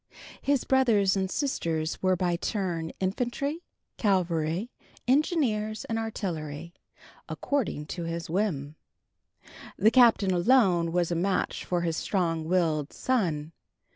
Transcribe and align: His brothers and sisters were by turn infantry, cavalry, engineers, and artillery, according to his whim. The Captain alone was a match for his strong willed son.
His 0.41 0.63
brothers 0.63 1.15
and 1.15 1.29
sisters 1.29 2.01
were 2.01 2.15
by 2.15 2.35
turn 2.35 2.91
infantry, 2.99 3.61
cavalry, 3.97 4.71
engineers, 5.07 5.85
and 5.85 5.99
artillery, 5.99 6.73
according 7.29 7.85
to 7.93 8.05
his 8.05 8.27
whim. 8.27 8.77
The 9.77 9.91
Captain 9.91 10.31
alone 10.33 10.91
was 10.91 11.11
a 11.11 11.15
match 11.15 11.63
for 11.65 11.81
his 11.81 11.97
strong 11.97 12.45
willed 12.45 12.91
son. 12.93 13.51